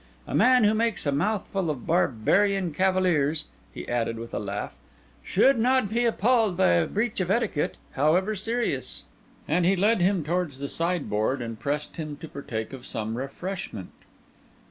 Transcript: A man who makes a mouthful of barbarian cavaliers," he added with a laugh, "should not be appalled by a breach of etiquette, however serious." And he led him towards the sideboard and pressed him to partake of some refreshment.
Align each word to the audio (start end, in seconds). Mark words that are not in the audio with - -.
A 0.25 0.33
man 0.33 0.63
who 0.63 0.73
makes 0.73 1.05
a 1.05 1.11
mouthful 1.11 1.69
of 1.69 1.85
barbarian 1.85 2.73
cavaliers," 2.73 3.45
he 3.71 3.87
added 3.87 4.17
with 4.17 4.33
a 4.33 4.39
laugh, 4.39 4.75
"should 5.23 5.59
not 5.59 5.89
be 5.91 6.05
appalled 6.05 6.57
by 6.57 6.69
a 6.69 6.87
breach 6.87 7.19
of 7.19 7.29
etiquette, 7.29 7.77
however 7.91 8.33
serious." 8.33 9.03
And 9.47 9.63
he 9.63 9.75
led 9.75 10.01
him 10.01 10.23
towards 10.23 10.57
the 10.57 10.69
sideboard 10.69 11.39
and 11.39 11.59
pressed 11.59 11.97
him 11.97 12.15
to 12.17 12.27
partake 12.27 12.73
of 12.73 12.83
some 12.83 13.15
refreshment. 13.15 13.91